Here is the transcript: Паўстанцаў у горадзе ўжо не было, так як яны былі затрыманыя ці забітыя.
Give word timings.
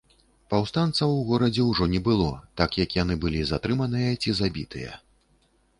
Паўстанцаў 0.51 1.11
у 1.17 1.19
горадзе 1.27 1.67
ўжо 1.71 1.87
не 1.93 2.01
было, 2.07 2.31
так 2.63 2.81
як 2.83 2.89
яны 3.03 3.19
былі 3.27 3.41
затрыманыя 3.53 4.11
ці 4.25 4.37
забітыя. 4.43 4.91